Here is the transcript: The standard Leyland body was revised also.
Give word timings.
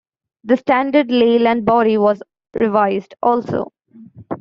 The 0.45 0.57
standard 0.57 1.11
Leyland 1.11 1.63
body 1.63 1.99
was 1.99 2.23
revised 2.59 3.13
also. 3.21 3.71